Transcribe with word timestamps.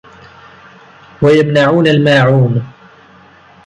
ويمنعون 1.21 1.87
الماعون 1.87 2.63